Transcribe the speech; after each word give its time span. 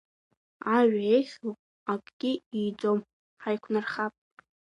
Ажәа 0.77 1.03
еиӷьу 1.15 1.53
акгьы 1.91 2.31
ииӡом, 2.59 2.99
Ҳаиқәнархап… 3.41 4.13